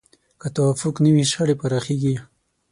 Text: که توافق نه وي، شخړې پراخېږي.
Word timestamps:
که 0.41 0.47
توافق 0.55 0.95
نه 1.03 1.09
وي، 1.15 1.23
شخړې 1.31 1.55
پراخېږي. 1.61 2.15